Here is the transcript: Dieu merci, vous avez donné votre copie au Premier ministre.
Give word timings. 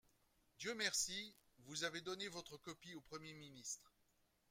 Dieu 0.57 0.73
merci, 0.73 1.35
vous 1.67 1.83
avez 1.83 2.01
donné 2.01 2.27
votre 2.27 2.57
copie 2.57 2.95
au 2.95 3.01
Premier 3.01 3.35
ministre. 3.35 3.93